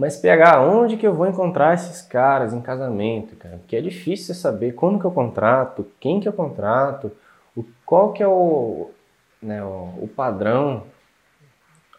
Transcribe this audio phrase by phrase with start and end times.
[0.00, 3.58] Mas PH, onde que eu vou encontrar esses caras em casamento, cara?
[3.58, 7.12] Porque é difícil saber como que eu contrato, quem que eu contrato,
[7.54, 8.90] o, qual que é o,
[9.42, 10.84] né, o, o padrão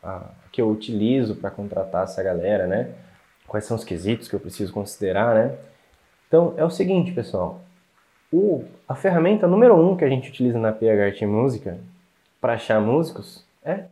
[0.02, 2.90] a, que eu utilizo para contratar essa galera, né?
[3.48, 5.56] Quais são os quesitos que eu preciso considerar, né?
[6.28, 7.62] Então, é o seguinte, pessoal.
[8.34, 11.78] O, a ferramenta número um que a gente utiliza na PH Música
[12.42, 13.86] para achar músicos é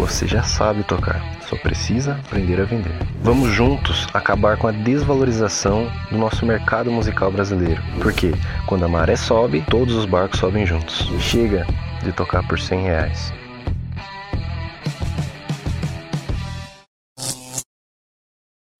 [0.00, 2.94] Você já sabe tocar, só precisa aprender a vender.
[3.22, 7.82] Vamos juntos acabar com a desvalorização do nosso mercado musical brasileiro.
[8.02, 8.32] Porque
[8.66, 11.06] quando a maré sobe, todos os barcos sobem juntos.
[11.20, 11.66] Chega
[12.02, 13.32] de tocar por 100 reais.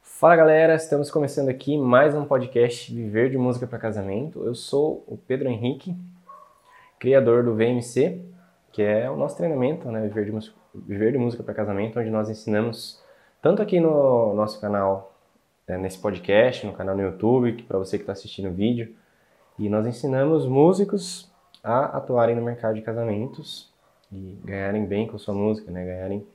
[0.01, 4.43] Fala galera, estamos começando aqui mais um podcast Viver de Música para Casamento.
[4.47, 5.95] Eu sou o Pedro Henrique,
[6.99, 8.23] criador do VMC,
[8.73, 12.11] que é o nosso treinamento, né, Viver de Música Viver de Música para Casamento, onde
[12.11, 13.03] nós ensinamos
[13.43, 15.15] tanto aqui no nosso canal,
[15.67, 18.95] né, nesse podcast, no canal no YouTube, para você que está assistindo o vídeo,
[19.59, 21.31] e nós ensinamos músicos
[21.63, 23.73] a atuarem no mercado de casamentos
[24.13, 26.27] e ganharem bem com sua música, né, ganharem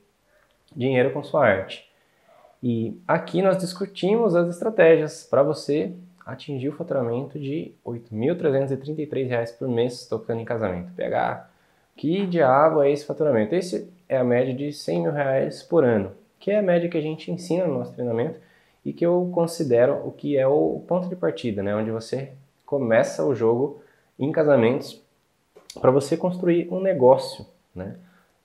[0.74, 1.90] dinheiro com sua arte.
[2.62, 9.68] E aqui nós discutimos as estratégias para você atingir o faturamento de R$ 8.333 por
[9.68, 10.92] mês tocando em casamento.
[10.92, 11.48] PH,
[11.96, 13.54] que diabo é esse faturamento?
[13.54, 16.98] Esse é a média de 100 mil reais por ano, que é a média que
[16.98, 18.38] a gente ensina no nosso treinamento
[18.84, 21.74] e que eu considero o que é o ponto de partida, né?
[21.74, 22.32] onde você
[22.64, 23.80] começa o jogo
[24.18, 25.02] em casamentos
[25.80, 27.96] para você construir um negócio né?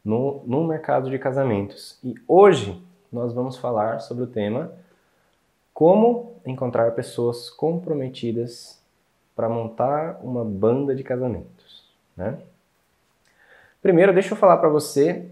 [0.03, 1.97] no, no mercado de casamentos.
[2.03, 2.81] E hoje
[3.11, 4.73] nós vamos falar sobre o tema
[5.73, 8.81] como encontrar pessoas comprometidas
[9.35, 11.85] para montar uma banda de casamentos.
[12.15, 12.37] Né?
[13.81, 15.29] Primeiro, deixa eu falar para você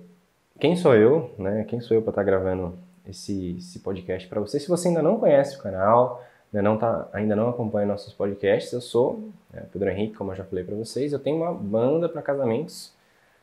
[0.60, 1.64] quem sou eu, né?
[1.64, 4.60] Quem sou eu para estar tá gravando esse, esse podcast para você?
[4.60, 8.74] Se você ainda não conhece o canal, ainda não, tá, ainda não acompanha nossos podcasts,
[8.74, 11.14] eu sou né, Pedro Henrique, como eu já falei para vocês.
[11.14, 12.94] Eu tenho uma banda para casamentos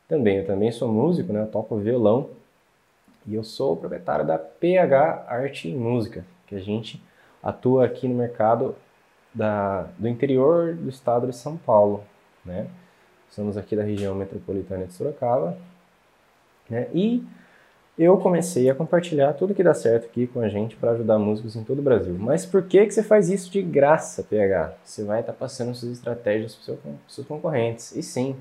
[0.08, 0.38] também.
[0.38, 1.42] Eu também sou músico, né?
[1.42, 2.28] Eu toco violão
[3.26, 7.02] e eu sou o proprietário da PH Arte e Música, que a gente
[7.42, 8.76] atua aqui no mercado
[9.34, 12.04] da, do interior do estado de São Paulo,
[12.44, 12.68] né?
[13.30, 15.56] Somos aqui da região metropolitana de Sorocaba
[16.68, 16.88] né?
[16.94, 17.24] E
[17.98, 21.56] eu comecei a compartilhar tudo que dá certo aqui com a gente para ajudar músicos
[21.56, 22.14] em todo o Brasil.
[22.18, 24.74] Mas por que, que você faz isso de graça, PH?
[24.84, 26.78] Você vai estar tá passando suas estratégias para seu,
[27.08, 27.96] seus concorrentes.
[27.96, 28.36] E sim,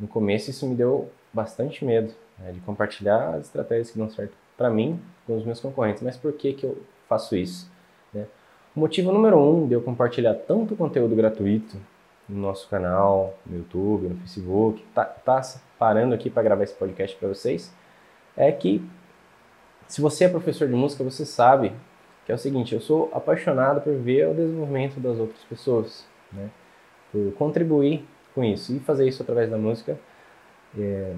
[0.00, 4.32] no começo isso me deu bastante medo né, de compartilhar as estratégias que dão certo
[4.56, 6.02] para mim com os meus concorrentes.
[6.02, 7.70] Mas por que, que eu faço isso?
[8.12, 8.24] Né?
[8.74, 11.76] O motivo número um de eu compartilhar tanto conteúdo gratuito
[12.28, 15.40] no nosso canal, no YouTube, no Facebook, tá, tá
[15.78, 17.74] parando aqui para gravar esse podcast para vocês,
[18.36, 18.84] é que
[19.86, 21.72] se você é professor de música, você sabe
[22.26, 26.50] que é o seguinte, eu sou apaixonado por ver o desenvolvimento das outras pessoas, né?
[27.10, 29.98] por contribuir com isso e fazer isso através da música
[30.78, 31.14] é,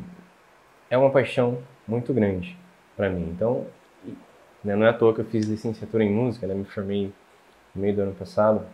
[0.88, 2.56] é uma paixão muito grande
[2.96, 3.28] para mim.
[3.34, 3.66] Então,
[4.62, 6.54] né, não é à toa que eu fiz licenciatura em música, né?
[6.54, 7.12] me formei
[7.74, 8.64] no meio do ano passado,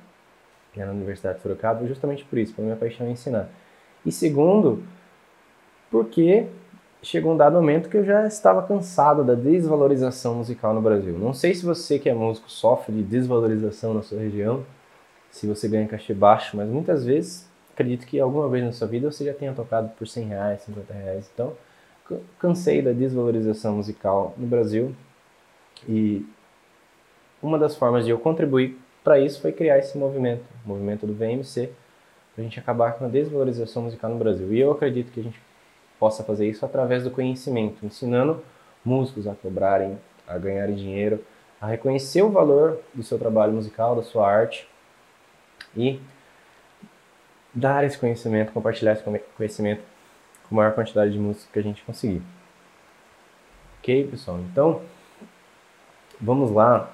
[0.84, 3.48] na Universidade de Sorocaba, justamente por isso, pela minha paixão em ensinar.
[4.04, 4.82] E segundo,
[5.90, 6.46] porque
[7.02, 11.16] chegou um dado momento que eu já estava cansado da desvalorização musical no Brasil.
[11.18, 14.64] Não sei se você que é músico sofre de desvalorização na sua região,
[15.30, 19.10] se você ganha cachê baixo, mas muitas vezes, acredito que alguma vez na sua vida
[19.10, 21.30] você já tenha tocado por 100 reais, 50 reais.
[21.32, 21.52] Então,
[22.38, 24.94] cansei da desvalorização musical no Brasil
[25.88, 26.26] e
[27.42, 31.14] uma das formas de eu contribuir para isso foi criar esse movimento, o movimento do
[31.14, 31.70] VMC,
[32.34, 34.52] para a gente acabar com a desvalorização musical no Brasil.
[34.52, 35.40] E eu acredito que a gente
[35.96, 38.42] possa fazer isso através do conhecimento, ensinando
[38.84, 39.96] músicos a cobrarem,
[40.26, 41.24] a ganharem dinheiro,
[41.60, 44.68] a reconhecer o valor do seu trabalho musical, da sua arte
[45.76, 46.00] e
[47.54, 49.04] dar esse conhecimento, compartilhar esse
[49.36, 49.84] conhecimento
[50.48, 52.22] com a maior quantidade de músicos que a gente conseguir.
[53.78, 54.40] Ok, pessoal?
[54.40, 54.82] Então,
[56.20, 56.92] vamos lá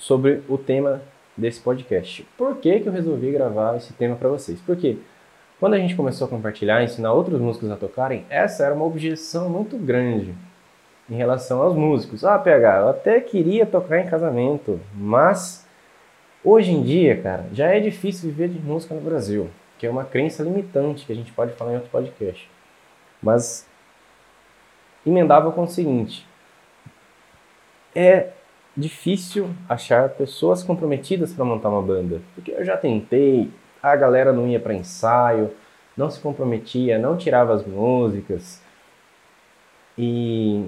[0.00, 1.02] sobre o tema
[1.36, 2.26] desse podcast.
[2.36, 4.60] Por que, que eu resolvi gravar esse tema para vocês?
[4.60, 4.98] Porque
[5.58, 9.48] quando a gente começou a compartilhar, ensinar outros músicos a tocarem, essa era uma objeção
[9.50, 10.34] muito grande
[11.08, 12.24] em relação aos músicos.
[12.24, 15.66] Ah, PH, eu até queria tocar em casamento, mas
[16.44, 20.04] hoje em dia, cara, já é difícil viver de música no Brasil, que é uma
[20.04, 22.48] crença limitante que a gente pode falar em outro podcast.
[23.22, 23.68] Mas
[25.04, 26.26] emendava com o seguinte:
[27.94, 28.30] é
[28.76, 33.50] difícil achar pessoas comprometidas para montar uma banda, porque eu já tentei,
[33.82, 35.50] a galera não ia para ensaio,
[35.96, 38.62] não se comprometia, não tirava as músicas.
[39.98, 40.66] E,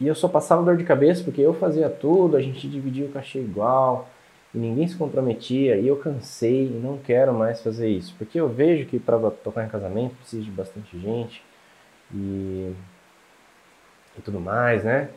[0.00, 3.12] e eu só passava dor de cabeça porque eu fazia tudo, a gente dividia o
[3.12, 4.08] cachê igual
[4.54, 8.14] e ninguém se comprometia e eu cansei e não quero mais fazer isso.
[8.18, 11.42] Porque eu vejo que para tocar em casamento precisa de bastante gente
[12.12, 12.72] e,
[14.18, 15.08] e tudo mais, né?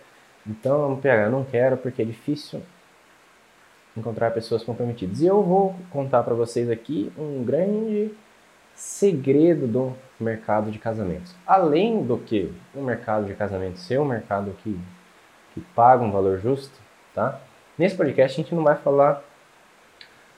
[0.48, 2.62] Então, eu não quero porque é difícil
[3.98, 5.22] encontrar pessoas comprometidas.
[5.22, 8.12] E eu vou contar para vocês aqui um grande
[8.76, 11.34] segredo do mercado de casamentos.
[11.48, 14.78] Além do que o mercado de casamento ser um mercado que,
[15.54, 16.78] que paga um valor justo,
[17.14, 17.40] tá?
[17.78, 19.24] Nesse podcast a gente não vai falar,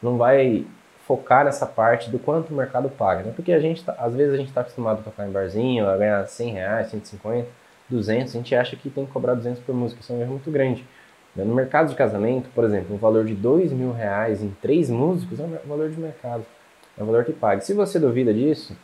[0.02, 0.66] não vai
[1.08, 3.34] focar nessa parte do quanto o mercado paga, né?
[3.36, 5.98] Porque a gente, tá, às vezes a gente está acostumado a tocar em barzinho, a
[5.98, 7.48] ganhar 100 reais, 150,
[7.90, 10.32] 200, a gente acha que tem que cobrar 200 por música, isso é um erro
[10.32, 10.86] muito grande.
[11.36, 11.44] Né?
[11.44, 15.40] No mercado de casamento, por exemplo, um valor de 2 mil reais em três músicos
[15.40, 16.46] é um valor de mercado,
[16.98, 17.62] é um valor que paga.
[17.62, 18.76] Se você duvida disso,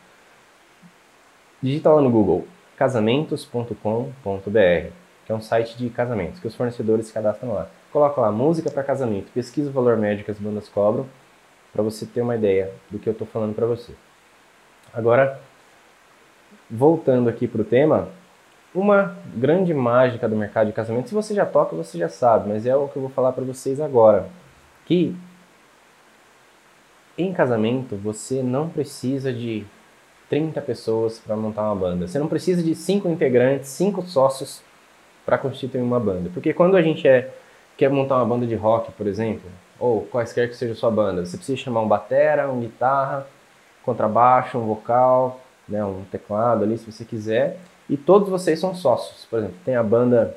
[1.60, 2.46] digita lá no Google
[2.76, 4.90] casamentos.com.br,
[5.24, 7.68] que é um site de casamentos, que os fornecedores se cadastram lá.
[7.92, 11.06] Coloca lá música para casamento, pesquisa o valor médio que as bandas cobram,
[11.72, 13.92] para você ter uma ideia do que eu estou falando para você.
[14.92, 15.40] Agora,
[16.70, 18.08] voltando aqui para o tema,
[18.74, 22.66] uma grande mágica do mercado de casamento, se você já toca, você já sabe, mas
[22.66, 24.26] é o que eu vou falar para vocês agora,
[24.84, 25.14] que
[27.16, 29.64] em casamento você não precisa de
[30.28, 32.08] 30 pessoas para montar uma banda.
[32.08, 34.60] Você não precisa de cinco integrantes, cinco sócios
[35.24, 36.28] para constituir uma banda.
[36.34, 37.32] Porque quando a gente é,
[37.76, 39.48] quer montar uma banda de rock, por exemplo,
[39.78, 43.26] ou quaisquer que seja a sua banda, você precisa chamar um batera, um guitarra,
[43.84, 47.58] contrabaixo, um vocal, né, um teclado ali, se você quiser
[47.88, 49.24] e todos vocês são sócios.
[49.26, 50.36] Por exemplo, tem a banda.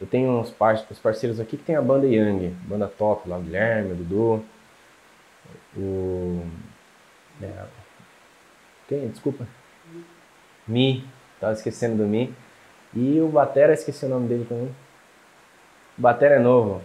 [0.00, 3.92] Eu tenho uns parceiros aqui que tem a banda Young, banda top lá, o Guilherme,
[3.92, 4.44] o Dudu,
[5.76, 6.42] o.
[7.42, 7.64] É,
[8.88, 9.08] quem?
[9.08, 9.46] Desculpa.
[10.66, 11.04] Mi,
[11.40, 12.34] tava esquecendo do Mi.
[12.94, 14.74] E o Batera, esqueci o nome dele também.
[15.96, 16.82] O Batera é novo.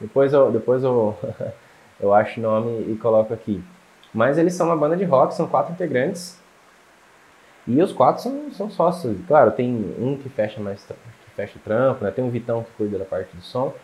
[0.00, 1.16] Depois eu, depois eu,
[1.98, 3.62] eu acho o nome e coloco aqui.
[4.12, 6.38] Mas eles são uma banda de rock, são quatro integrantes.
[7.66, 9.18] E os quatro são, são sócios.
[9.26, 12.10] Claro, tem um que fecha mais que fecha o trampo, né?
[12.10, 13.74] Tem um Vitão que cuida da parte do som,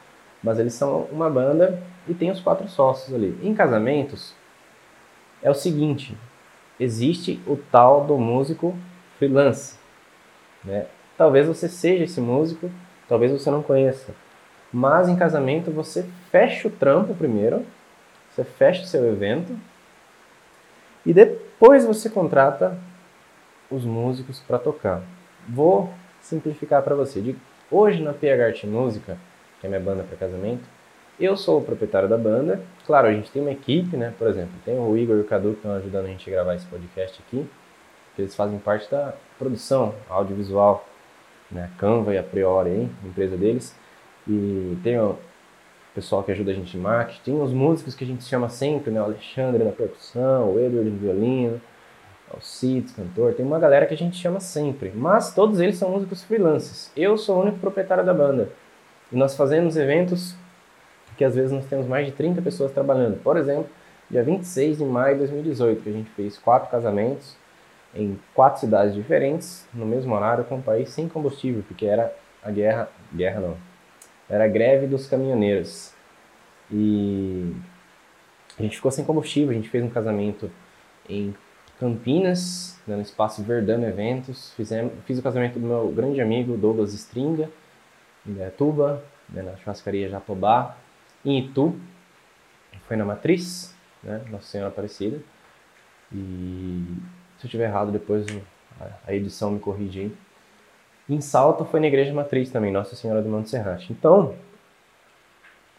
[0.43, 3.39] mas eles são uma banda e tem os quatro sócios ali.
[3.43, 4.35] Em casamentos
[5.43, 6.17] é o seguinte,
[6.79, 8.77] existe o tal do músico
[9.19, 9.77] freelance,
[10.65, 10.87] né?
[11.17, 12.71] Talvez você seja esse músico,
[13.09, 14.15] talvez você não conheça.
[14.73, 17.67] Mas em casamento você fecha o trampo primeiro,
[18.31, 19.55] você fecha o seu evento
[21.05, 22.79] e depois você contrata
[23.73, 25.03] os músicos para tocar.
[25.49, 25.91] Vou
[26.21, 27.21] simplificar para você.
[27.21, 27.37] De
[27.71, 29.17] hoje na PH Art Música,
[29.61, 30.63] que é minha banda para casamento,
[31.19, 32.61] eu sou o proprietário da banda.
[32.87, 34.13] Claro, a gente tem uma equipe, né?
[34.19, 36.55] Por exemplo, tem o Igor e o Cadu que estão ajudando a gente a gravar
[36.55, 37.49] esse podcast aqui.
[38.19, 40.87] Eles fazem parte da produção audiovisual,
[41.51, 41.71] né?
[41.73, 42.91] A Canva e a Priori, hein?
[43.05, 43.77] empresa deles.
[44.27, 45.17] E tem o
[45.95, 47.21] pessoal que ajuda a gente em marketing.
[47.25, 49.01] Tem os músicos que a gente chama sempre, né?
[49.01, 51.61] O Alexandre na percussão, o Edward no violino,
[52.35, 56.23] Alcides, cantor, tem uma galera que a gente chama sempre, mas todos eles são músicos
[56.23, 56.91] freelances.
[56.97, 58.49] Eu sou o único proprietário da banda.
[59.11, 60.35] E nós fazemos eventos
[61.17, 63.23] que às vezes nós temos mais de 30 pessoas trabalhando.
[63.23, 63.69] Por exemplo,
[64.11, 67.37] dia 26 de maio de 2018, que a gente fez quatro casamentos
[67.95, 72.51] em quatro cidades diferentes, no mesmo horário, com o país sem combustível, porque era a
[72.51, 73.57] guerra, guerra não,
[74.29, 75.93] era a greve dos caminhoneiros.
[76.71, 77.55] E
[78.59, 80.51] a gente ficou sem combustível, a gente fez um casamento
[81.09, 81.35] em
[81.79, 84.53] Campinas, no espaço Verdano Eventos.
[84.55, 87.51] Fizemos, fiz o casamento do meu grande amigo Douglas Stringa,
[88.27, 90.77] em Tuba, né, na churrascaria Jatobá.
[91.25, 91.79] Em Itu,
[92.87, 95.19] foi na Matriz, né, Nossa Senhora Aparecida.
[96.13, 96.85] E
[97.39, 98.27] se eu estiver errado, depois
[99.07, 100.17] a edição me corrige aí.
[101.09, 103.93] Em Salto foi na Igreja Matriz também, Nossa Senhora do Monte Serrate.
[103.93, 104.35] Então,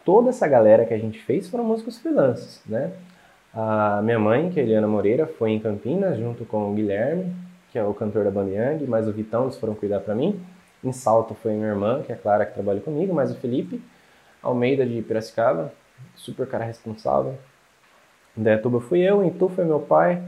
[0.04, 2.92] toda essa galera que a gente fez foram músicos freelances, né?
[3.56, 7.32] A minha mãe, que é Eliana Moreira, foi em Campinas junto com o Guilherme,
[7.70, 10.40] que é o cantor da banda Yang, mas o Vitão eles foram cuidar para mim.
[10.82, 13.80] Em Salto foi minha irmã, que é a Clara, que trabalha comigo, mas o Felipe
[14.42, 15.72] Almeida de Piracicaba,
[16.16, 17.36] super cara responsável.
[18.36, 18.42] Em
[18.80, 20.20] fui eu, em Tu foi meu pai,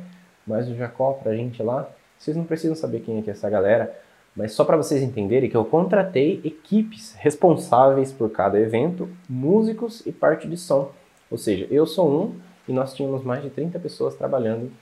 [0.46, 1.88] mais o Jacó pra gente lá.
[2.16, 3.92] Vocês não precisam saber quem é que é essa galera,
[4.36, 10.12] mas só para vocês entenderem que eu contratei equipes responsáveis por cada evento, músicos e
[10.12, 10.92] parte de som.
[11.28, 14.72] Ou seja, eu sou um e nós tínhamos mais de 30 pessoas trabalhando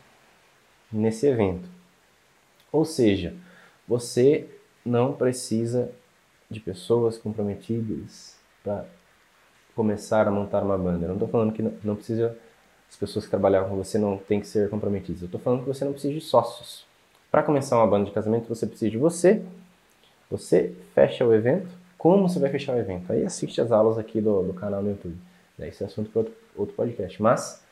[0.90, 1.68] nesse evento.
[2.72, 3.34] Ou seja,
[3.86, 4.48] você
[4.84, 5.90] não precisa
[6.50, 8.84] de pessoas comprometidas para
[9.74, 11.04] começar a montar uma banda.
[11.04, 12.36] Eu não estou falando que não, precisa,
[12.88, 15.22] as pessoas que trabalham com você não têm que ser comprometidas.
[15.22, 16.86] Eu estou falando que você não precisa de sócios
[17.30, 19.42] Para começar uma banda de casamento, você precisa de você.
[20.30, 21.68] Você fecha o evento.
[21.98, 23.12] Como você vai fechar o evento?
[23.12, 25.16] Aí assiste as aulas aqui do, do canal no YouTube.
[25.58, 27.20] Esse é assunto para outro, outro podcast.
[27.22, 27.63] Mas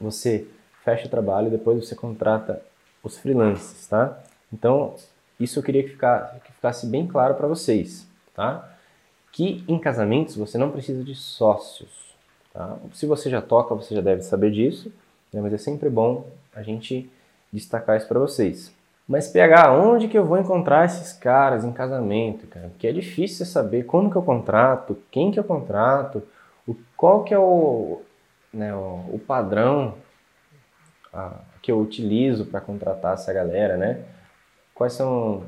[0.00, 0.46] você
[0.84, 2.62] fecha o trabalho e depois você contrata
[3.02, 4.18] os freelancers, tá?
[4.52, 4.94] Então,
[5.38, 8.68] isso eu queria que, ficar, que ficasse bem claro para vocês, tá?
[9.32, 11.90] Que em casamentos você não precisa de sócios,
[12.52, 12.76] tá?
[12.92, 14.92] Se você já toca, você já deve saber disso,
[15.32, 15.40] né?
[15.40, 17.10] mas é sempre bom a gente
[17.52, 18.72] destacar isso para vocês.
[19.08, 22.68] Mas PH, onde que eu vou encontrar esses caras em casamento, cara?
[22.68, 26.22] Porque é difícil saber como que eu contrato, quem que eu contrato,
[26.66, 28.02] o, qual que é o,
[28.52, 29.94] né, o, o padrão
[31.12, 34.04] a, que eu utilizo para contratar essa galera, né?
[34.74, 35.44] Quais são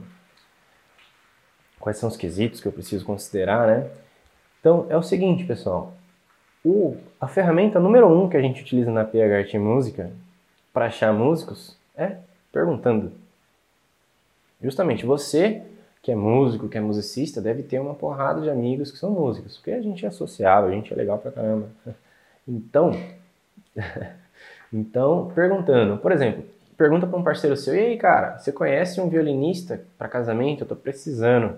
[1.78, 3.90] quais são os quesitos que eu preciso considerar, né?
[4.61, 5.94] Então é o seguinte, pessoal.
[6.64, 10.12] O, a ferramenta número um que a gente utiliza na PHRT Música
[10.73, 12.18] para achar músicos é
[12.52, 13.12] perguntando.
[14.61, 15.62] Justamente você
[16.00, 19.56] que é músico, que é musicista, deve ter uma porrada de amigos que são músicos,
[19.56, 21.68] porque a gente é sociável, a gente é legal pra caramba.
[22.46, 22.92] Então,
[24.72, 26.44] então perguntando, por exemplo,
[26.76, 30.62] pergunta para um parceiro seu, e aí, cara, você conhece um violinista para casamento?
[30.62, 31.56] Eu tô precisando.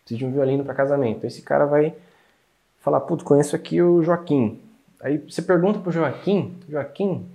[0.00, 1.26] Preciso de um violino para casamento.
[1.26, 1.94] Esse cara vai
[2.80, 4.60] falar, putz, conheço aqui o Joaquim.
[5.00, 7.26] Aí você pergunta pro Joaquim, Joaquim,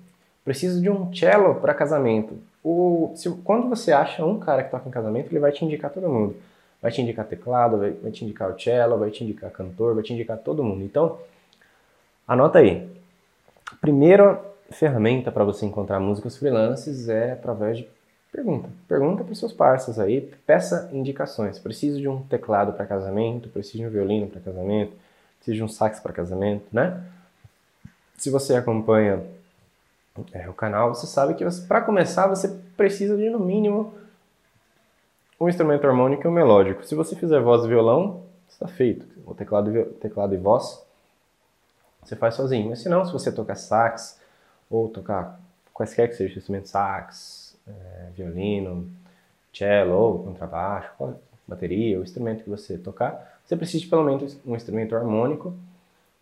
[0.43, 2.37] preciso de um cello para casamento.
[2.63, 5.91] O, se, quando você acha um cara que toca em casamento, ele vai te indicar
[5.91, 6.35] todo mundo.
[6.81, 10.03] Vai te indicar teclado, vai, vai te indicar o cello, vai te indicar cantor, vai
[10.03, 10.83] te indicar todo mundo.
[10.83, 11.17] Então,
[12.27, 12.89] anota aí.
[13.79, 17.87] Primeira ferramenta para você encontrar músicos freelances é através de
[18.31, 18.69] pergunta.
[18.87, 21.59] Pergunta para seus parceiros aí, peça indicações.
[21.59, 24.93] Preciso de um teclado para casamento, preciso de um violino para casamento,
[25.37, 27.03] preciso de um sax para casamento, né?
[28.17, 29.23] Se você acompanha
[30.31, 33.93] é, o canal, você sabe que para começar você precisa de no mínimo
[35.39, 36.85] um instrumento harmônico e um melódico.
[36.85, 39.05] Se você fizer voz e violão, está feito.
[39.25, 40.81] O teclado, teclado e voz
[42.03, 42.69] você faz sozinho.
[42.69, 44.19] Mas se não, se você tocar sax
[44.69, 45.39] ou tocar
[45.73, 48.89] quaisquer que seja instrumento sax, é, violino,
[49.53, 50.91] cello ou contrabaixo,
[51.47, 55.53] bateria, o instrumento que você tocar, você precisa de pelo menos um instrumento harmônico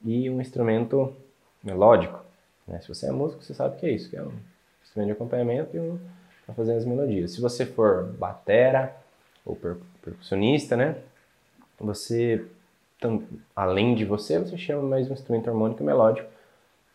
[0.03, 1.15] e um instrumento
[1.63, 2.23] melódico.
[2.67, 2.79] Né?
[2.81, 4.33] Se você é músico, você sabe o que é isso, que é um
[4.83, 5.99] instrumento de acompanhamento e um
[6.45, 7.31] para fazer as melodias.
[7.31, 8.95] Se você for batera
[9.45, 10.97] ou per percussionista, né?
[11.79, 12.45] Você,
[13.55, 16.27] além de você, você chama mais um instrumento harmônico melódico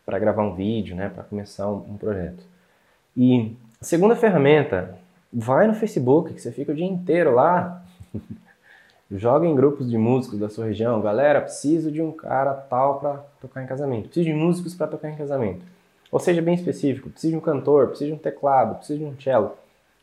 [0.04, 1.08] para gravar um vídeo, né?
[1.08, 2.42] Para começar um, um projeto.
[3.16, 4.96] E a segunda ferramenta,
[5.32, 7.84] vai no Facebook, que você fica o dia inteiro lá.
[9.10, 11.00] Joga em grupos de músicos da sua região.
[11.00, 14.06] Galera, preciso de um cara tal para tocar em casamento.
[14.06, 15.64] Preciso de músicos para tocar em casamento.
[16.10, 17.10] Ou seja, bem específico.
[17.10, 19.52] Preciso de um cantor, preciso de um teclado, preciso de um cello.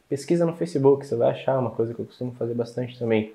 [0.07, 3.33] Pesquisa no Facebook, você vai achar uma coisa que eu costumo fazer bastante também.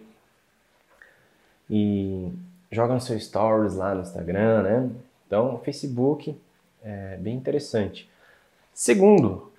[1.68, 2.30] E
[2.70, 4.90] joga no seu stories lá no Instagram, né?
[5.26, 6.38] Então, o Facebook
[6.82, 8.08] é bem interessante.
[8.72, 9.50] Segundo,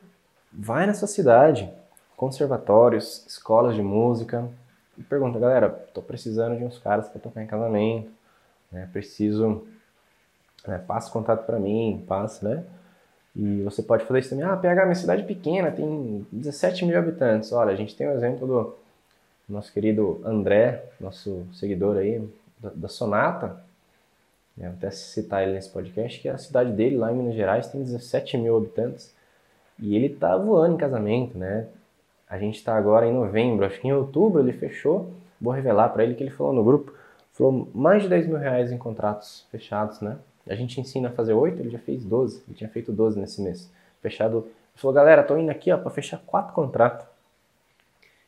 [0.51, 1.71] vai na sua cidade,
[2.15, 4.49] conservatórios, escolas de música,
[4.97, 8.11] e pergunta, galera, tô precisando de uns caras para tocar em casamento,
[8.71, 8.89] né?
[8.91, 9.65] Preciso,
[10.67, 10.77] né?
[10.85, 12.63] passa contato para mim, passa, né?
[13.35, 14.43] E você pode fazer isso também.
[14.43, 17.51] Ah, PH, minha cidade é pequena, tem 17 mil habitantes.
[17.53, 18.75] Olha, a gente tem o exemplo do
[19.47, 22.21] nosso querido André, nosso seguidor aí,
[22.59, 23.61] da, da Sonata.
[24.55, 24.67] Né?
[24.67, 28.37] até citar ele nesse podcast, que a cidade dele, lá em Minas Gerais, tem 17
[28.37, 29.13] mil habitantes.
[29.79, 31.67] E ele tá voando em casamento, né?
[32.29, 35.11] A gente está agora em novembro, acho que em outubro ele fechou.
[35.39, 36.93] Vou revelar para ele que ele falou no grupo.
[37.31, 40.17] Falou mais de 10 mil reais em contratos fechados, né?
[40.47, 42.43] A gente ensina a fazer 8, ele já fez 12.
[42.47, 43.71] Ele tinha feito 12 nesse mês.
[44.01, 44.39] Fechado.
[44.39, 47.07] Ele falou, galera, tô indo aqui ó, para fechar quatro contratos.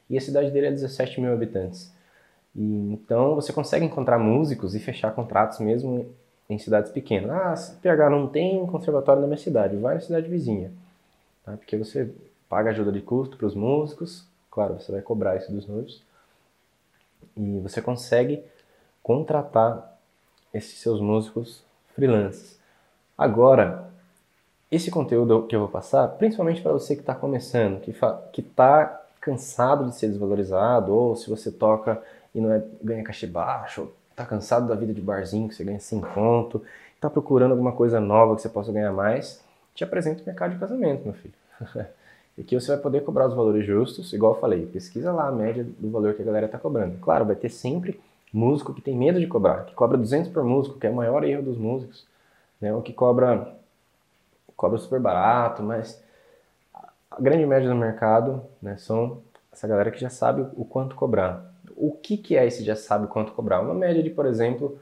[0.10, 1.92] E a cidade dele é 17 mil habitantes.
[2.56, 6.14] E, então você consegue encontrar músicos e fechar contratos mesmo
[6.50, 7.32] em cidades pequenas.
[7.32, 10.72] Ah, PH não tem conservatório na minha cidade, vai na cidade vizinha.
[11.46, 11.54] Tá?
[11.54, 12.14] Porque você
[12.50, 16.04] paga ajuda de custo para os músicos, claro, você vai cobrar isso dos noivos,
[17.38, 18.44] e você consegue
[19.02, 19.98] contratar
[20.54, 21.64] esses seus músicos
[21.96, 22.60] freelancers.
[23.18, 23.90] Agora,
[24.70, 29.86] esse conteúdo que eu vou passar, principalmente para você que está começando, que está cansado
[29.86, 32.02] de ser desvalorizado, ou se você toca
[32.34, 35.80] e não é, ganha cachê baixo, está cansado da vida de barzinho que você ganha
[35.80, 36.64] sem conto,
[36.96, 40.60] está procurando alguma coisa nova que você possa ganhar mais, te apresento o mercado de
[40.60, 41.34] casamento, meu filho.
[42.38, 45.32] E aqui você vai poder cobrar os valores justos, igual eu falei, pesquisa lá a
[45.34, 46.98] média do valor que a galera está cobrando.
[47.00, 48.00] Claro, vai ter sempre
[48.32, 51.26] músico que tem medo de cobrar, que cobra 200 por músico, que é o maior
[51.26, 52.08] erro dos músicos,
[52.62, 52.74] né?
[52.74, 53.54] Ou que cobra
[54.56, 56.02] cobra super barato, mas
[57.10, 59.20] a grande média do mercado né, são
[59.52, 61.51] essa galera que já sabe o quanto cobrar.
[61.84, 63.60] O que, que é esse já sabe quanto cobrar?
[63.60, 64.80] Uma média de, por exemplo,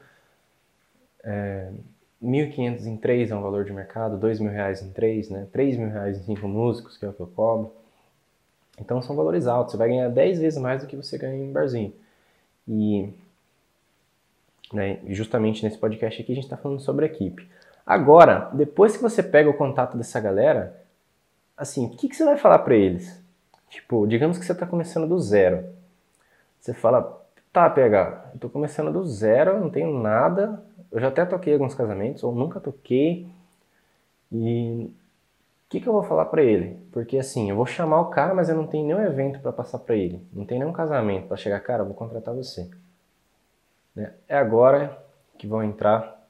[1.24, 1.70] é,
[2.22, 5.48] 1.500 em 3 é um valor de mercado, 2 mil reais em 3, né?
[5.50, 7.72] 3 mil reais em 5 músicos, que é o que eu cobro.
[8.78, 11.50] Então são valores altos, você vai ganhar 10 vezes mais do que você ganha em
[11.50, 11.94] barzinho.
[12.68, 13.08] E
[14.72, 17.48] né, justamente nesse podcast aqui a gente está falando sobre equipe.
[17.86, 20.78] Agora, depois que você pega o contato dessa galera,
[21.56, 23.18] assim, o que, que você vai falar para eles?
[23.70, 25.79] Tipo, digamos que você está começando do zero.
[26.60, 30.62] Você fala, tá, PH, eu tô começando do zero, não tenho nada,
[30.92, 33.26] eu já até toquei alguns casamentos, ou nunca toquei,
[34.30, 36.76] e o que, que eu vou falar para ele?
[36.92, 39.78] Porque assim, eu vou chamar o cara, mas eu não tenho nenhum evento para passar
[39.78, 42.68] para ele, não tem nenhum casamento para chegar, cara, eu vou contratar você.
[43.94, 44.12] Né?
[44.28, 45.02] É agora
[45.38, 46.20] que vão entrar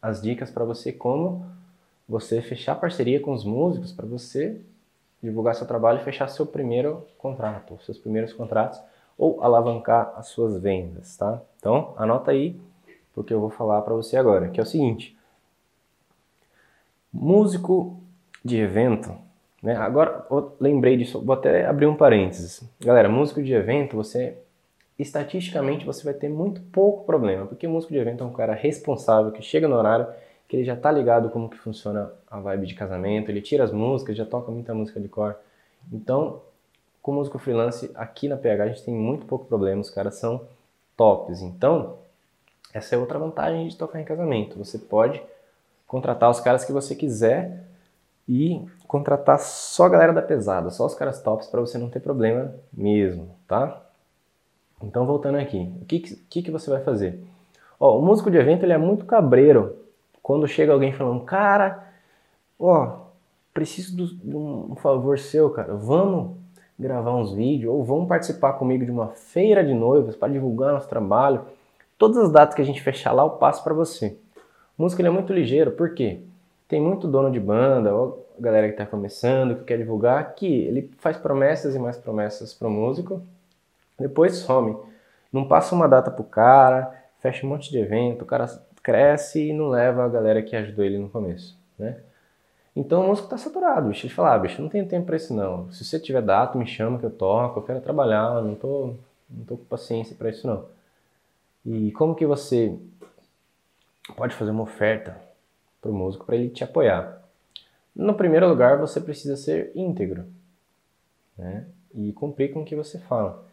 [0.00, 1.46] as dicas para você como
[2.08, 4.60] você fechar parceria com os músicos para você
[5.22, 8.80] divulgar seu trabalho e fechar seu primeiro contrato, seus primeiros contratos
[9.22, 11.40] ou alavancar as suas vendas, tá?
[11.56, 12.60] Então, anota aí
[13.14, 15.16] porque eu vou falar para você agora, que é o seguinte:
[17.12, 18.00] músico
[18.44, 19.14] de evento,
[19.62, 19.76] né?
[19.76, 20.26] Agora
[20.58, 22.68] lembrei disso, vou até abrir um parênteses.
[22.80, 24.36] Galera, músico de evento, você
[24.98, 29.30] estatisticamente você vai ter muito pouco problema, porque músico de evento é um cara responsável
[29.30, 30.08] que chega no horário,
[30.48, 33.70] que ele já tá ligado como que funciona a vibe de casamento, ele tira as
[33.70, 35.36] músicas, já toca muita música de cor.
[35.92, 36.42] Então,
[37.02, 40.46] com músico freelance, aqui na PH a gente tem muito pouco problema, os caras são
[40.96, 41.42] tops.
[41.42, 41.98] Então,
[42.72, 44.56] essa é outra vantagem de tocar em casamento.
[44.56, 45.20] Você pode
[45.86, 47.64] contratar os caras que você quiser
[48.28, 52.00] e contratar só a galera da pesada, só os caras tops para você não ter
[52.00, 53.82] problema mesmo, tá?
[54.80, 57.20] Então voltando aqui, o que, que, que você vai fazer?
[57.80, 59.76] Ó, o músico de evento ele é muito cabreiro
[60.22, 61.92] quando chega alguém falando, cara,
[62.58, 63.06] ó,
[63.52, 66.41] preciso de um favor seu, cara, vamos
[66.82, 70.88] gravar uns vídeos ou vão participar comigo de uma feira de noivos para divulgar nosso
[70.88, 71.42] trabalho.
[71.96, 74.16] Todas as datas que a gente fechar lá, eu passo para você.
[74.98, 76.20] Ele é muito ligeiro, por quê?
[76.66, 80.90] Tem muito dono de banda, ou galera que está começando, que quer divulgar, que ele
[80.98, 83.22] faz promessas e mais promessas para o músico,
[83.98, 84.76] depois some.
[85.32, 88.46] Não passa uma data pro cara, fecha um monte de evento, o cara
[88.82, 91.98] cresce e não leva a galera que ajudou ele no começo, né?
[92.74, 94.06] Então o músico está saturado, bicho.
[94.06, 95.70] Ele fala, ah, bicho, não tenho tempo para isso não.
[95.70, 98.94] Se você tiver data, me chama que eu toco, eu quero trabalhar, não tô,
[99.28, 100.64] não tô com paciência para isso não.
[101.64, 102.76] E como que você
[104.16, 105.16] pode fazer uma oferta
[105.80, 107.22] para o músico para ele te apoiar?
[107.94, 110.24] No primeiro lugar, você precisa ser íntegro
[111.36, 111.66] né?
[111.94, 113.44] e cumprir com o que você fala.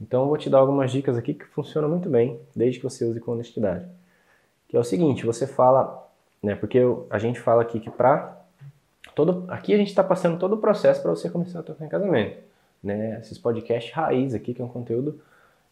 [0.00, 3.04] Então, eu vou te dar algumas dicas aqui que funcionam muito bem, desde que você
[3.04, 3.86] use com honestidade.
[4.66, 6.10] Que é o seguinte: você fala,
[6.42, 6.56] né?
[6.56, 6.80] Porque
[7.10, 8.41] a gente fala aqui que para
[9.14, 11.88] todo aqui a gente está passando todo o processo para você começar a tocar em
[11.88, 12.38] casamento,
[12.82, 13.18] né?
[13.20, 15.20] Esses podcasts raiz aqui que é um conteúdo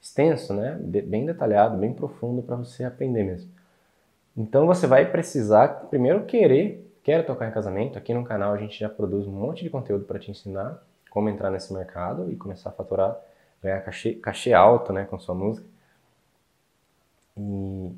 [0.01, 0.79] extenso, né?
[0.81, 3.51] bem detalhado, bem profundo para você aprender mesmo.
[4.37, 7.99] Então você vai precisar primeiro querer, quer tocar em casamento.
[7.99, 11.29] Aqui no canal a gente já produz um monte de conteúdo para te ensinar como
[11.29, 13.19] entrar nesse mercado e começar a faturar,
[13.63, 15.67] ganhar cachê, cachê alto, né, com sua música.
[17.37, 17.93] E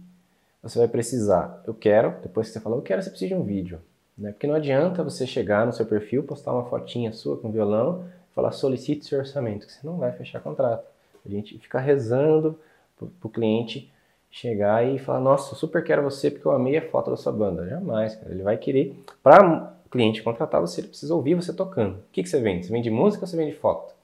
[0.62, 3.44] você vai precisar, eu quero, depois que você falou, eu quero, você precisa de um
[3.44, 3.80] vídeo.
[4.16, 4.32] Né?
[4.32, 8.52] Porque não adianta você chegar no seu perfil, postar uma fotinha sua com violão, falar
[8.52, 10.86] solicite seu orçamento, que você não vai fechar contrato.
[11.24, 12.58] A gente fica rezando
[12.96, 13.90] para o cliente
[14.30, 17.68] chegar e falar: Nossa, super quero você porque eu amei a foto da sua banda.
[17.68, 18.32] Jamais, cara.
[18.32, 18.96] Ele vai querer.
[19.22, 21.96] Para o cliente contratar você, ele precisa ouvir você tocando.
[21.96, 22.66] O que, que você vende?
[22.66, 23.94] Você vende música ou você vende foto?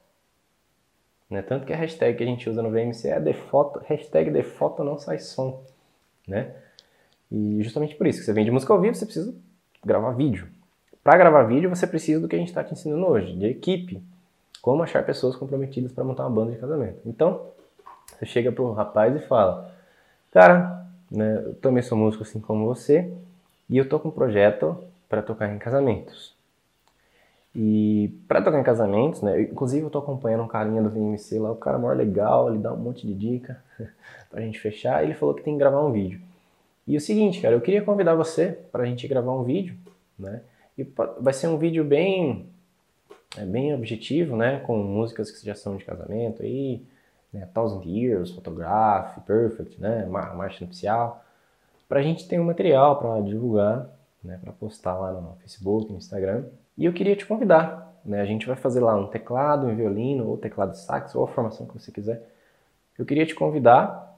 [1.29, 1.41] Né?
[1.41, 4.43] Tanto que a hashtag que a gente usa no VMC é de foto, hashtag de
[4.43, 5.61] foto não sai som.
[6.27, 6.53] Né?
[7.31, 9.35] E justamente por isso que você vende música ao vivo, você precisa
[9.83, 10.47] gravar vídeo.
[11.03, 14.01] Para gravar vídeo, você precisa do que a gente está te ensinando hoje, de equipe.
[14.61, 16.99] Como achar pessoas comprometidas para montar uma banda de casamento.
[17.05, 17.41] Então,
[18.07, 19.73] você chega pro rapaz e fala:
[20.31, 23.11] Cara, né, eu também sou músico assim como você,
[23.69, 26.35] e eu tô com um projeto para tocar em casamentos.
[27.55, 31.51] E para tocar em casamentos, né, inclusive eu tô acompanhando um carinha do VMC lá,
[31.51, 33.59] o cara é maior legal, ele dá um monte de dica
[34.29, 36.21] pra gente fechar, ele falou que tem que gravar um vídeo.
[36.89, 39.77] E o seguinte, cara, eu queria convidar você pra gente gravar um vídeo,
[40.17, 40.41] né?
[40.75, 40.83] E
[41.19, 42.49] vai ser um vídeo bem
[43.37, 44.59] é bem objetivo, né?
[44.61, 46.81] Com músicas que já são de casamento aí,
[47.31, 47.47] né?
[47.53, 50.03] Thousand Years, Photograph, Perfect, né?
[50.07, 51.23] Marcha Nupcial,
[51.87, 53.87] para a gente ter um material para divulgar,
[54.23, 54.39] né?
[54.41, 56.45] Para postar lá no Facebook, no Instagram.
[56.75, 58.19] E eu queria te convidar, né?
[58.19, 61.67] A gente vai fazer lá um teclado, um violino, ou teclado sax, ou a formação
[61.67, 62.27] que você quiser.
[62.97, 64.17] Eu queria te convidar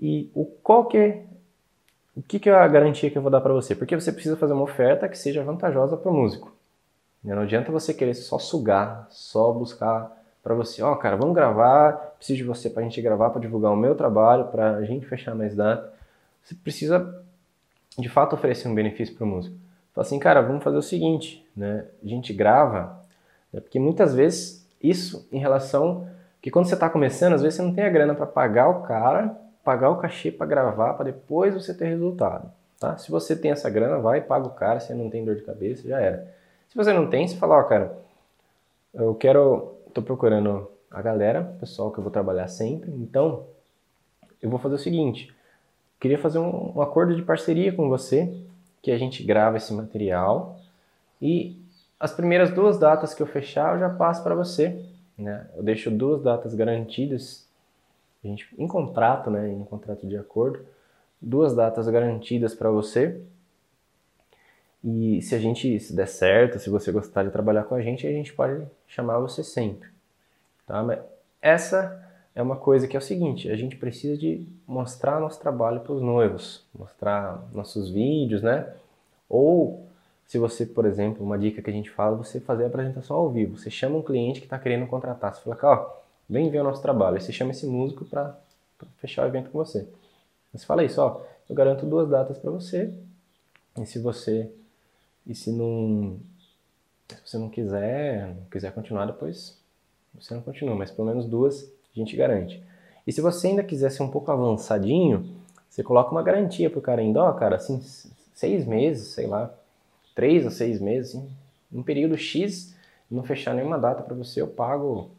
[0.00, 1.24] e o qual que é,
[2.16, 3.74] o que, que é a garantia que eu vou dar para você?
[3.74, 6.52] Porque você precisa fazer uma oferta que seja vantajosa para o músico.
[7.22, 7.34] Né?
[7.34, 11.92] Não adianta você querer só sugar, só buscar para você, ó, oh, cara, vamos gravar,
[12.16, 15.06] preciso de você para a gente gravar, para divulgar o meu trabalho, para a gente
[15.06, 15.92] fechar mais data.
[16.42, 17.22] Você precisa,
[17.98, 19.54] de fato, oferecer um benefício para o músico.
[19.94, 21.84] Fala assim, cara, vamos fazer o seguinte, né?
[22.02, 23.00] A gente grava,
[23.52, 23.60] né?
[23.60, 26.08] porque muitas vezes isso em relação
[26.40, 28.82] que quando você está começando, às vezes você não tem a grana para pagar o
[28.82, 32.50] cara, pagar o cachê para gravar, para depois você ter resultado.
[32.78, 32.96] Tá?
[32.96, 35.86] Se você tem essa grana, vai paga o cara, você não tem dor de cabeça,
[35.86, 36.26] já era.
[36.68, 37.98] Se você não tem, você fala, ó, cara,
[38.94, 43.44] eu quero, tô procurando a galera, pessoal que eu vou trabalhar sempre, então
[44.40, 45.34] eu vou fazer o seguinte,
[46.00, 48.34] queria fazer um, um acordo de parceria com você,
[48.82, 50.58] que a gente grava esse material
[51.20, 51.60] e
[51.98, 54.82] as primeiras duas datas que eu fechar eu já passo para você,
[55.18, 55.46] né?
[55.54, 57.46] Eu deixo duas datas garantidas,
[58.22, 60.64] a gente em contrato, né, em contrato de acordo,
[61.20, 63.20] duas datas garantidas para você.
[64.82, 68.06] E se a gente se der certo, se você gostar de trabalhar com a gente,
[68.06, 69.88] a gente pode chamar você sempre,
[70.66, 70.82] tá?
[70.82, 71.00] Mas
[71.42, 72.02] essa
[72.34, 75.92] é uma coisa que é o seguinte, a gente precisa de mostrar nosso trabalho para
[75.92, 78.72] os noivos, mostrar nossos vídeos, né?
[79.28, 79.86] Ou
[80.26, 83.28] se você, por exemplo, uma dica que a gente fala, você fazer a apresentação ao
[83.28, 83.58] vivo.
[83.58, 85.90] Você chama um cliente que está querendo contratar, você fala, ó,
[86.30, 87.20] vem ver o nosso trabalho.
[87.20, 88.38] Você chama esse músico para
[88.98, 89.86] fechar o evento com você.
[90.54, 92.94] Você fala isso, ó, eu garanto duas datas para você.
[93.76, 94.50] E se você
[95.26, 96.18] e se não
[97.08, 99.58] se você não quiser, não quiser continuar depois,
[100.14, 102.62] você não continua, mas pelo menos duas a gente garante.
[103.04, 105.28] E se você ainda quiser ser um pouco avançadinho,
[105.68, 107.80] você coloca uma garantia pro cara ainda, ó, cara, assim,
[108.34, 109.52] seis meses, sei lá,
[110.14, 111.28] três a seis meses, assim,
[111.72, 112.74] um período X,
[113.10, 115.10] não fechar nenhuma data para você, eu pago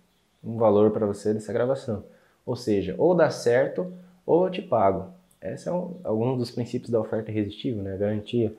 [0.43, 2.03] um valor para você dessa gravação.
[2.45, 3.93] Ou seja, ou dá certo,
[4.25, 5.13] ou eu te pago.
[5.41, 7.97] Esse é um, algum dos princípios da oferta irresistível, né?
[7.97, 8.53] Garantia.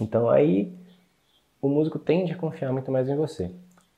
[0.00, 0.72] Então aí
[1.60, 3.50] o músico tende a confiar muito mais em você.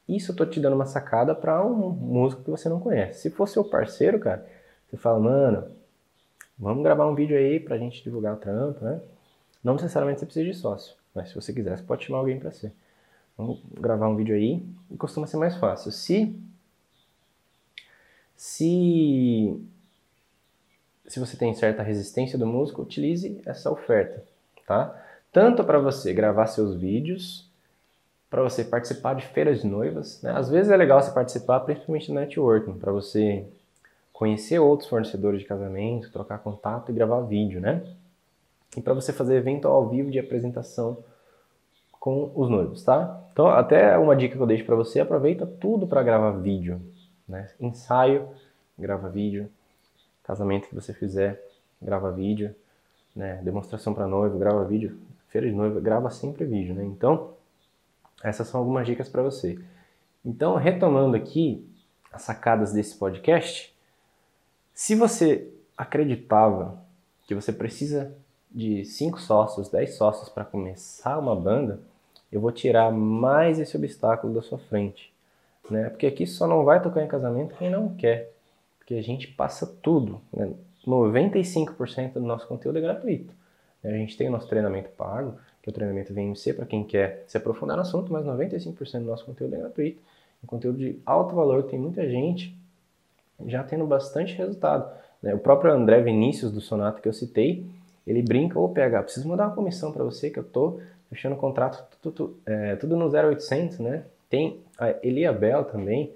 [0.09, 3.23] Isso eu tô te dando uma sacada para um músico que você não conhece.
[3.23, 4.47] Se for seu parceiro, cara,
[4.89, 5.65] você fala, mano,
[6.57, 9.01] vamos gravar um vídeo aí pra gente divulgar o trampo, né?
[9.65, 12.53] Não necessariamente você precisa de sócio, mas se você quiser, você pode chamar alguém para
[12.53, 12.73] ser.
[13.37, 15.91] Vamos gravar um vídeo aí e costuma ser mais fácil.
[15.91, 16.39] Se
[18.37, 19.61] se
[21.09, 24.25] se você tem certa resistência do músico, utilize essa oferta,
[24.67, 24.95] tá?
[25.33, 27.49] Tanto para você gravar seus vídeos,
[28.29, 30.33] para você participar de feiras de noivas, né?
[30.33, 33.47] Às vezes é legal você participar, principalmente no networking, para você
[34.13, 37.83] conhecer outros fornecedores de casamento, trocar contato e gravar vídeo, né?
[38.77, 40.99] E para você fazer evento ao vivo de apresentação
[42.01, 43.23] com os noivos, tá?
[43.33, 46.81] Então, até uma dica que eu deixo para você, aproveita tudo para gravar vídeo,
[47.29, 47.51] né?
[47.61, 48.29] Ensaio,
[48.79, 49.51] grava vídeo,
[50.23, 51.43] casamento que você fizer,
[51.81, 52.55] grava vídeo,
[53.15, 53.41] né?
[53.43, 56.85] Demonstração para noivo, grava vídeo, feira de noiva, grava sempre vídeo, né?
[56.85, 57.35] Então,
[58.23, 59.59] essas são algumas dicas para você.
[60.25, 61.67] Então, retomando aqui
[62.13, 63.75] as sacadas desse podcast,
[64.75, 66.83] se você acreditava
[67.27, 68.15] que você precisa
[68.51, 71.81] de 5 sócios, 10 sócios para começar uma banda,
[72.31, 75.13] eu vou tirar mais esse obstáculo da sua frente.
[75.71, 75.89] Né?
[75.91, 78.33] Porque aqui só não vai tocar em casamento quem não quer.
[78.79, 80.21] Porque a gente passa tudo.
[80.33, 80.53] Né?
[80.87, 83.35] 95% do nosso conteúdo é gratuito.
[83.83, 87.25] A gente tem o nosso treinamento pago, que é o treinamento VMC para quem quer
[87.27, 90.01] se aprofundar no assunto, mas 95% do nosso conteúdo é gratuito.
[90.43, 92.57] Um conteúdo de alto valor, tem muita gente
[93.47, 94.91] já tendo bastante resultado.
[95.23, 95.35] Né?
[95.35, 97.67] O próprio André Vinícius do Sonata que eu citei,
[98.07, 101.39] ele brinca, ô PH, preciso mandar uma comissão para você que eu tô fechando o
[101.39, 104.05] contrato tudo, tudo, é, tudo no 0800, né?
[104.29, 106.13] Tem a Elia Bell também,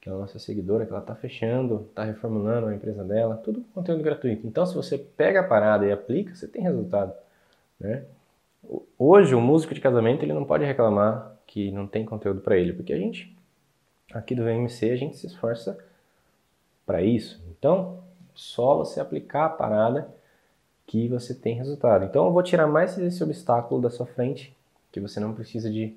[0.00, 3.64] que é a nossa seguidora, que ela tá fechando, tá reformulando a empresa dela, tudo
[3.74, 4.46] conteúdo gratuito.
[4.46, 7.12] Então, se você pega a parada e aplica, você tem resultado,
[7.78, 8.04] né?
[8.98, 12.72] Hoje, o músico de casamento, ele não pode reclamar que não tem conteúdo para ele,
[12.72, 13.36] porque a gente,
[14.12, 15.78] aqui do VMC, a gente se esforça
[16.86, 17.42] para isso.
[17.50, 18.00] Então,
[18.34, 20.08] só você aplicar a parada
[20.86, 22.04] que você tem resultado.
[22.04, 24.56] Então eu vou tirar mais esse obstáculo da sua frente,
[24.90, 25.96] que você não precisa de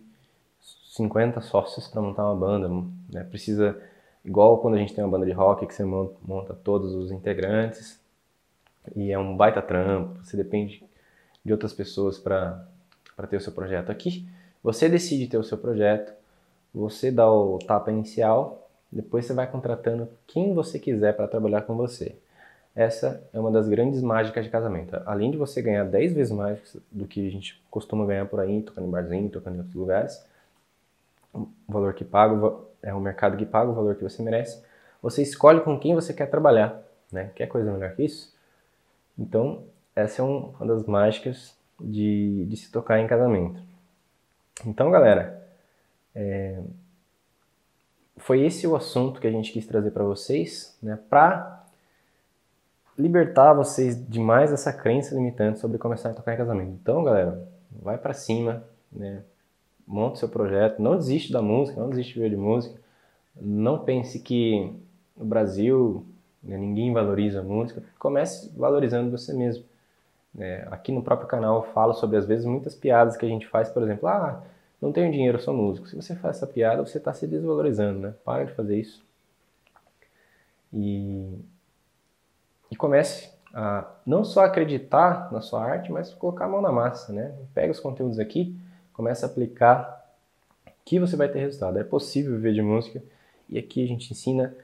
[0.94, 2.70] 50 sócios para montar uma banda,
[3.12, 3.24] né?
[3.24, 3.82] Precisa
[4.24, 8.00] igual quando a gente tem uma banda de rock que você monta, todos os integrantes
[8.96, 10.84] e é um baita trampo, você depende
[11.44, 12.68] de outras pessoas para
[13.16, 14.28] para ter o seu projeto aqui.
[14.64, 16.14] Você decide ter o seu projeto,
[16.74, 21.76] você dá o tapa inicial, depois você vai contratando quem você quiser para trabalhar com
[21.76, 22.16] você.
[22.76, 25.00] Essa é uma das grandes mágicas de casamento.
[25.06, 28.64] Além de você ganhar 10 vezes mais do que a gente costuma ganhar por aí,
[28.64, 30.26] tocando em barzinho, tocando em outros lugares,
[31.34, 32.36] o valor que paga
[32.82, 34.64] é o mercado que paga o valor que você merece.
[35.02, 37.32] Você escolhe com quem você quer trabalhar, né?
[37.36, 38.34] Quer coisa melhor que isso?
[39.18, 39.64] Então,
[39.96, 43.62] essa é uma das mágicas de, de se tocar em casamento.
[44.66, 45.42] Então, galera,
[46.16, 46.62] É,
[48.18, 51.66] foi esse o assunto que a gente quis trazer para vocês, né, para
[52.96, 56.78] libertar vocês de mais essa crença limitante sobre começar a tocar em casamento.
[56.80, 57.48] Então, galera,
[57.82, 59.24] vai para cima, né,
[59.88, 62.80] monte seu projeto, não desiste da música, não desiste de ver de música,
[63.36, 64.74] não pense que
[65.16, 66.06] no Brasil
[66.42, 69.66] né, ninguém valoriza a música, comece valorizando você mesmo.
[70.38, 73.48] É, aqui no próprio canal eu falo sobre, às vezes, muitas piadas que a gente
[73.48, 74.44] faz, por exemplo, ah,
[74.82, 75.88] não tenho dinheiro, sou músico.
[75.88, 78.14] Se você faz essa piada, você está se desvalorizando, né?
[78.26, 79.02] Para de fazer isso.
[80.74, 81.40] E,
[82.72, 87.14] e comece a não só acreditar na sua arte, mas colocar a mão na massa,
[87.14, 87.34] né?
[87.54, 88.60] Pega os conteúdos aqui,
[88.94, 90.02] começa a aplicar,
[90.86, 91.78] que você vai ter resultado.
[91.80, 93.02] É possível viver de música
[93.50, 94.56] e aqui a gente ensina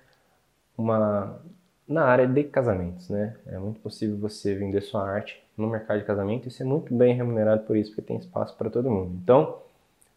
[0.78, 1.40] uma
[1.88, 3.36] na área de casamentos, né?
[3.48, 7.16] É muito possível você vender sua arte no mercado de casamento e ser muito bem
[7.16, 9.20] remunerado por isso, porque tem espaço para todo mundo.
[9.24, 9.58] Então,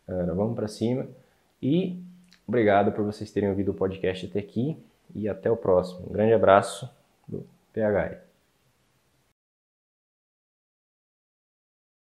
[0.06, 1.06] galera, vamos para cima
[1.62, 1.98] e
[2.46, 4.76] obrigado por vocês terem ouvido o podcast até aqui
[5.14, 6.06] e até o próximo.
[6.08, 6.88] Um grande abraço
[7.26, 8.31] do PHI.